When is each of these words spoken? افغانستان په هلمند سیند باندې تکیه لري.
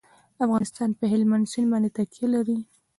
افغانستان 0.45 0.89
په 0.99 1.05
هلمند 1.11 1.49
سیند 1.53 1.69
باندې 1.71 1.89
تکیه 1.97 2.27
لري. 2.35 2.57